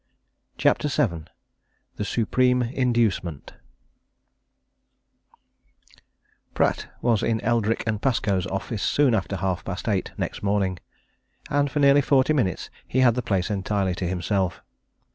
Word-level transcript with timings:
CHAPTER 0.57 0.87
VII 0.87 1.25
THE 1.97 2.05
SUPREME 2.05 2.63
INDUCEMENT 2.63 3.53
Pratt 6.55 6.87
was 7.03 7.21
in 7.21 7.39
Eldrick 7.41 7.83
& 8.01 8.01
Pascoe's 8.01 8.47
office 8.47 8.81
soon 8.81 9.13
after 9.13 9.35
half 9.35 9.63
past 9.63 9.87
eight 9.87 10.11
next 10.17 10.41
morning, 10.41 10.79
and 11.51 11.69
for 11.69 11.77
nearly 11.79 12.01
forty 12.01 12.33
minutes 12.33 12.71
he 12.87 13.01
had 13.01 13.13
the 13.13 13.21
place 13.21 13.51
entirely 13.51 13.93
to 13.93 14.07
himself. 14.07 14.63